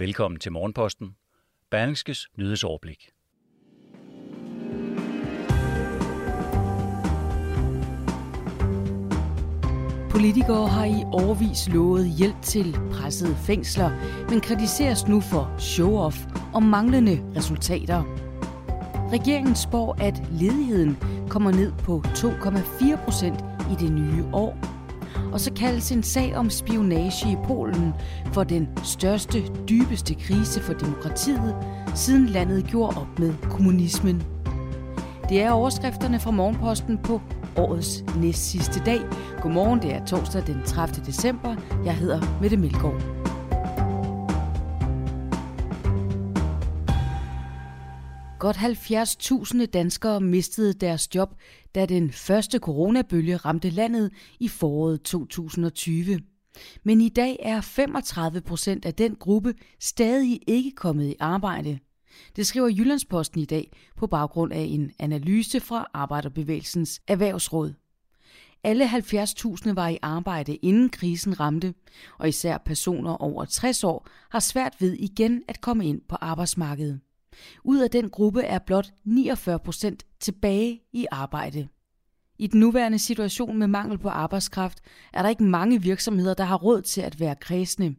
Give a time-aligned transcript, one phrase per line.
[0.00, 1.16] Velkommen til Morgenposten.
[1.70, 3.10] Berlingskes nyhedsoverblik.
[10.10, 13.90] Politikere har i årvis lovet hjælp til pressede fængsler,
[14.30, 18.02] men kritiseres nu for show-off og manglende resultater.
[19.12, 20.96] Regeringen spår, at ledigheden
[21.28, 23.40] kommer ned på 2,4 procent
[23.72, 24.69] i det nye år.
[25.32, 27.92] Og så kaldes en sag om spionage i Polen
[28.32, 31.56] for den største, dybeste krise for demokratiet,
[31.94, 34.22] siden landet gjorde op med kommunismen.
[35.28, 37.20] Det er overskrifterne fra Morgenposten på
[37.56, 39.00] årets næst sidste dag.
[39.42, 41.04] Godmorgen, det er torsdag den 30.
[41.06, 41.56] december.
[41.84, 43.19] Jeg hedder Mette Melgaard.
[48.40, 51.34] Godt 70.000 danskere mistede deres job,
[51.74, 56.20] da den første coronabølge ramte landet i foråret 2020.
[56.84, 61.78] Men i dag er 35 procent af den gruppe stadig ikke kommet i arbejde.
[62.36, 67.74] Det skriver Jyllandsposten i dag på baggrund af en analyse fra Arbejderbevægelsens Erhvervsråd.
[68.64, 71.74] Alle 70.000 var i arbejde inden krisen ramte,
[72.18, 77.00] og især personer over 60 år har svært ved igen at komme ind på arbejdsmarkedet.
[77.64, 81.68] Ud af den gruppe er blot 49 procent tilbage i arbejde.
[82.38, 84.80] I den nuværende situation med mangel på arbejdskraft
[85.12, 87.94] er der ikke mange virksomheder, der har råd til at være kredsende.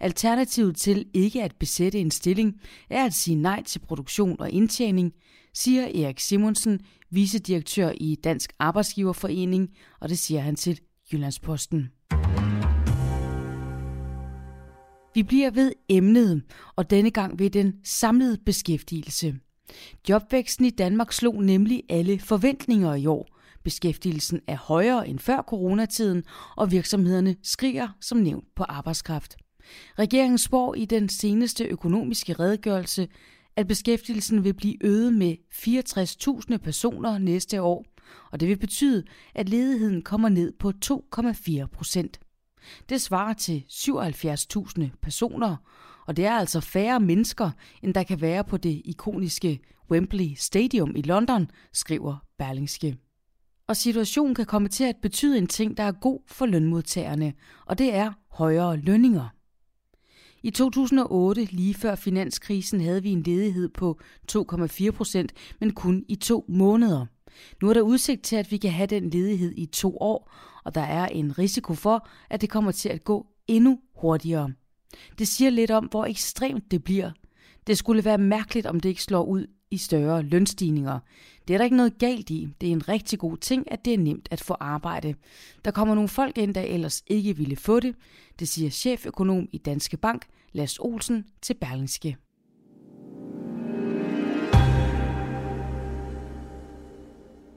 [0.00, 5.12] Alternativet til ikke at besætte en stilling er at sige nej til produktion og indtjening,
[5.54, 9.70] siger Erik Simonsen, vicedirektør i Dansk Arbejdsgiverforening,
[10.00, 10.80] og det siger han til
[11.12, 11.90] Jyllandsposten.
[15.14, 16.42] Vi bliver ved emnet,
[16.76, 19.34] og denne gang ved den samlede beskæftigelse.
[20.08, 23.28] Jobvæksten i Danmark slog nemlig alle forventninger i år.
[23.64, 26.22] Beskæftigelsen er højere end før coronatiden,
[26.56, 29.36] og virksomhederne skriger som nævnt på arbejdskraft.
[29.98, 33.08] Regeringen spår i den seneste økonomiske redegørelse,
[33.56, 37.84] at beskæftigelsen vil blive øget med 64.000 personer næste år,
[38.32, 39.04] og det vil betyde,
[39.34, 42.20] at ledigheden kommer ned på 2,4 procent.
[42.88, 45.56] Det svarer til 77.000 personer,
[46.06, 47.50] og det er altså færre mennesker,
[47.82, 49.60] end der kan være på det ikoniske
[49.90, 52.96] Wembley Stadium i London, skriver Berlingske.
[53.66, 57.32] Og situationen kan komme til at betyde en ting, der er god for lønmodtagerne,
[57.66, 59.28] og det er højere lønninger.
[60.42, 64.00] I 2008, lige før finanskrisen, havde vi en ledighed på
[64.32, 67.06] 2,4 procent, men kun i to måneder.
[67.62, 70.32] Nu er der udsigt til, at vi kan have den ledighed i to år,
[70.64, 74.52] og der er en risiko for, at det kommer til at gå endnu hurtigere.
[75.18, 77.10] Det siger lidt om, hvor ekstremt det bliver.
[77.66, 80.98] Det skulle være mærkeligt, om det ikke slår ud i større lønstigninger.
[81.48, 82.48] Det er der ikke noget galt i.
[82.60, 85.14] Det er en rigtig god ting, at det er nemt at få arbejde.
[85.64, 87.94] Der kommer nogle folk ind, der ellers ikke ville få det.
[88.38, 92.16] Det siger cheføkonom i Danske Bank, Lars Olsen, til Berlingske.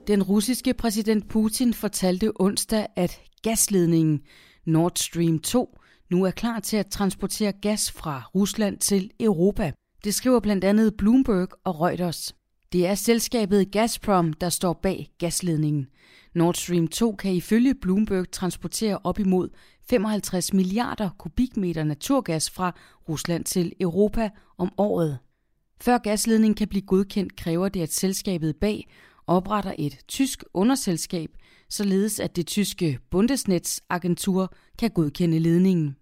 [0.08, 4.22] Den russiske præsident Putin fortalte onsdag, at gasledningen
[4.66, 5.78] Nord Stream 2
[6.10, 9.72] nu er klar til at transportere gas fra Rusland til Europa.
[10.04, 12.36] Det skriver blandt andet Bloomberg og Reuters.
[12.74, 15.88] Det er selskabet Gazprom, der står bag gasledningen.
[16.36, 19.50] Nord Stream 2 kan ifølge Bloomberg transportere op imod
[19.90, 22.76] 55 milliarder kubikmeter naturgas fra
[23.10, 25.18] Rusland til Europa om året.
[25.82, 28.88] Før gasledningen kan blive godkendt, kræver det, at selskabet bag
[29.28, 31.30] opretter et tysk underselskab,
[31.70, 35.96] således at det tyske Bundesnetzagentur kan godkende ledningen.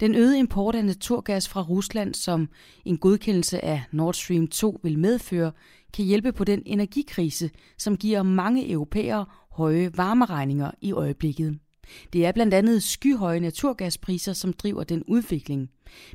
[0.00, 2.48] Den øgede import af naturgas fra Rusland, som
[2.84, 5.52] en godkendelse af Nord Stream 2 vil medføre,
[5.94, 11.58] kan hjælpe på den energikrise, som giver mange europæere høje varmeregninger i øjeblikket.
[12.12, 15.70] Det er blandt andet skyhøje naturgaspriser, som driver den udvikling.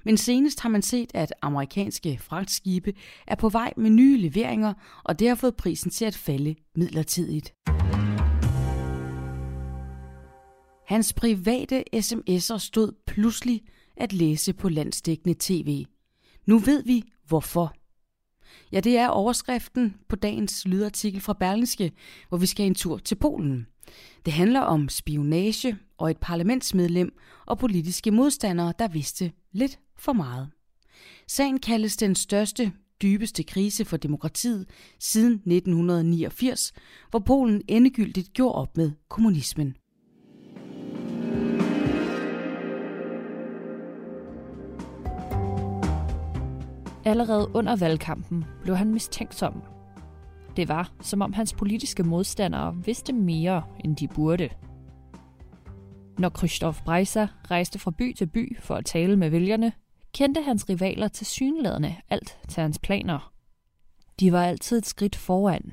[0.06, 2.94] Men senest har man set, at amerikanske fragtskibe
[3.28, 4.74] er på vej med nye leveringer,
[5.04, 7.54] og det har fået prisen til at falde midlertidigt.
[10.88, 13.62] Hans private sms'er stod pludselig
[13.98, 15.86] at læse på landsdækkende tv.
[16.46, 17.74] Nu ved vi hvorfor.
[18.72, 21.92] Ja, det er overskriften på dagens lydartikel fra Berlingske,
[22.30, 23.68] hvor vi skal en tur til Polen.
[24.26, 27.14] Det handler om spionage og et parlamentsmedlem
[27.46, 30.50] og politiske modstandere, der vidste lidt for meget.
[31.28, 34.66] Sagen kaldes den største, dybeste krise for demokratiet
[35.00, 36.74] siden 1989,
[37.10, 39.76] hvor Polen endegyldigt gjorde op med kommunismen.
[47.06, 49.73] Allerede under valgkampen blev han mistænksom.
[50.58, 54.50] Det var, som om hans politiske modstandere vidste mere, end de burde.
[56.18, 59.74] Når Christoph Breiser rejste fra by til by for at tale med vælgerne,
[60.14, 63.34] kendte hans rivaler til synlædende alt til hans planer.
[64.20, 65.72] De var altid et skridt foran,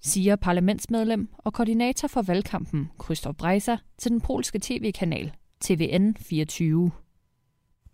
[0.00, 5.32] siger parlamentsmedlem og koordinator for valgkampen, Christoph Breiser, til den polske tv-kanal
[5.64, 6.90] TVN24.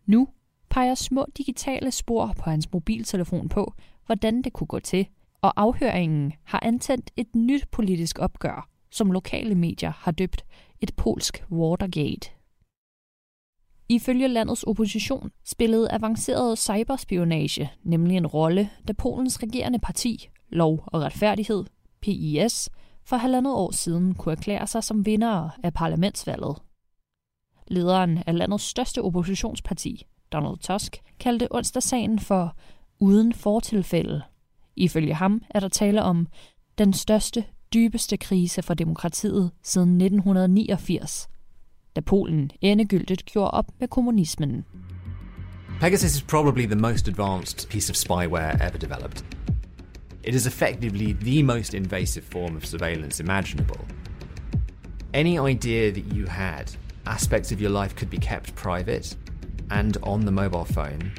[0.06, 0.28] Nu
[0.70, 3.74] peger små digitale spor på hans mobiltelefon på,
[4.06, 5.06] hvordan det kunne gå til,
[5.42, 10.44] og afhøringen har antændt et nyt politisk opgør, som lokale medier har døbt
[10.80, 12.30] et polsk Watergate.
[13.88, 21.00] Ifølge landets opposition spillede avanceret cyberspionage nemlig en rolle, da Polens regerende parti, Lov og
[21.02, 21.64] Retfærdighed,
[22.00, 22.70] PIS,
[23.04, 26.56] for halvandet år siden kunne erklære sig som vinder af parlamentsvalget.
[27.66, 32.56] Lederen af landets største oppositionsparti, Donald Tusk, kaldte onsdagssagen for
[33.00, 34.22] uden fortilfælde.
[34.76, 36.26] Ifølge ham er der tale om
[36.78, 41.28] den største, dybeste krise for demokratiet siden 1989,
[41.96, 44.64] da Polen endegyldigt gjorde op med kommunismen.
[45.80, 49.24] Pegasus is probably the most advanced piece of spyware ever developed.
[50.24, 53.80] It is effectively the most invasive form of surveillance imaginable.
[55.14, 56.64] Any idea that you had
[57.06, 59.16] aspects of your life could be kept private
[59.70, 61.12] and on the mobile phone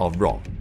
[0.00, 0.55] are wrong.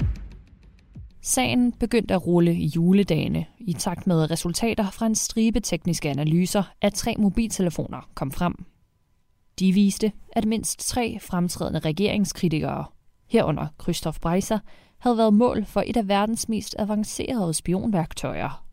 [1.27, 6.63] Sagen begyndte at rulle i juledagene, i takt med resultater fra en stribe tekniske analyser
[6.81, 8.65] af tre mobiltelefoner kom frem.
[9.59, 12.85] De viste, at mindst tre fremtrædende regeringskritikere,
[13.27, 14.59] herunder Christoph Breiser,
[14.97, 18.65] havde været mål for et af verdens mest avancerede spionværktøjer.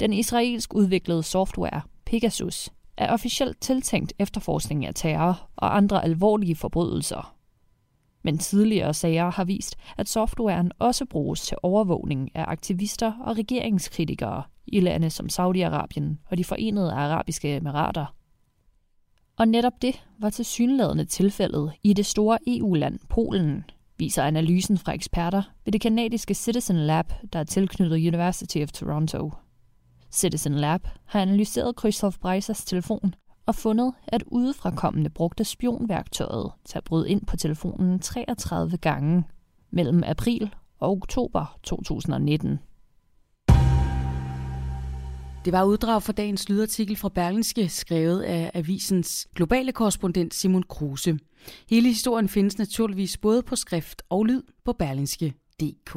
[0.00, 7.36] Den israelsk udviklede software, Pegasus, er officielt tiltænkt efterforskning af terror og andre alvorlige forbrydelser.
[8.24, 14.42] Men tidligere sager har vist, at softwaren også bruges til overvågning af aktivister og regeringskritikere
[14.66, 18.14] i lande som Saudi-Arabien og de forenede arabiske emirater.
[19.36, 23.64] Og netop det var til synlædende tilfældet i det store EU-land Polen,
[23.98, 29.32] viser analysen fra eksperter ved det kanadiske Citizen Lab, der er tilknyttet University of Toronto.
[30.10, 33.14] Citizen Lab har analyseret Christoph Breisers telefon
[33.46, 39.24] og fundet, at udefrakommende brugte spionværktøjet til at bryde ind på telefonen 33 gange
[39.70, 42.58] mellem april og oktober 2019.
[45.44, 51.18] Det var uddrag fra dagens lydartikel fra Berlingske, skrevet af avisens globale korrespondent Simon Kruse.
[51.70, 55.96] Hele historien findes naturligvis både på skrift og lyd på berlingske.dk.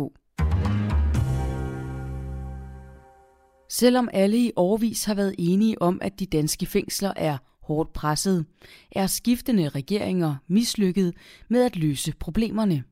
[3.70, 8.46] Selvom alle i årvis har været enige om, at de danske fængsler er hårdt presset,
[8.92, 11.14] er skiftende regeringer mislykket
[11.50, 12.84] med at løse problemerne.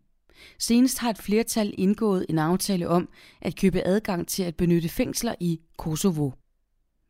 [0.60, 3.10] Senest har et flertal indgået en aftale om
[3.42, 6.32] at købe adgang til at benytte fængsler i Kosovo.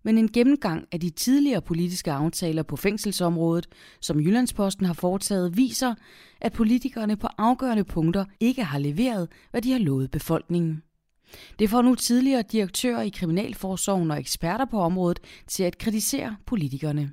[0.04, 3.68] Men en gennemgang af de tidligere politiske aftaler på fængselsområdet,
[4.02, 5.96] som Jyllandsposten har foretaget, viser,
[6.42, 10.84] at politikerne på afgørende punkter ikke har leveret, hvad de har lovet befolkningen.
[11.60, 17.12] Det får nu tidligere direktører i Kriminalforsorgen og eksperter på området til at kritisere politikerne.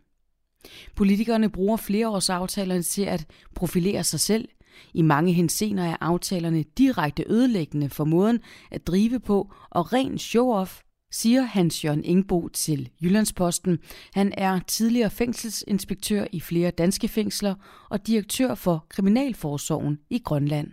[0.96, 4.48] Politikerne bruger flereårsaftalerne til at profilere sig selv.
[4.94, 10.80] I mange hensener er aftalerne direkte ødelæggende for måden at drive på og ren show-off,
[11.12, 13.78] siger Hans Jørgen Ingbo til Jyllandsposten.
[14.14, 17.54] Han er tidligere fængselsinspektør i flere danske fængsler
[17.90, 20.68] og direktør for Kriminalforsorgen i Grønland.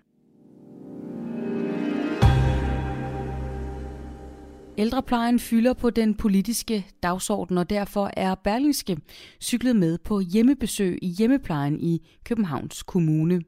[4.79, 8.97] Ældreplejen fylder på den politiske dagsorden, og derfor er Berlingske
[9.41, 13.41] cyklet med på hjemmebesøg i hjemmeplejen i Københavns Kommune.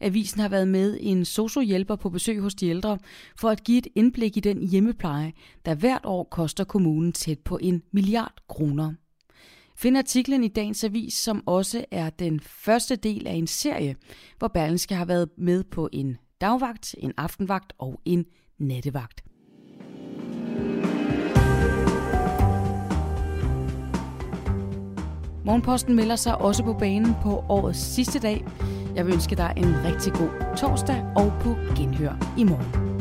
[0.00, 2.98] Avisen har været med en sociohjælper på besøg hos de ældre
[3.36, 5.32] for at give et indblik i den hjemmepleje,
[5.64, 8.92] der hvert år koster kommunen tæt på en milliard kroner.
[9.76, 13.96] Find artiklen i dagens avis, som også er den første del af en serie,
[14.38, 18.26] hvor Berlingske har været med på en dagvagt, en aftenvagt og en
[18.58, 19.27] nattevagt.
[25.48, 28.44] Morgenposten melder sig også på banen på årets sidste dag.
[28.94, 32.97] Jeg vil ønske dig en rigtig god torsdag og på genhør i morgen.